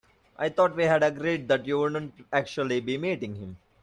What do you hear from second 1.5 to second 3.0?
you wouldn't actually be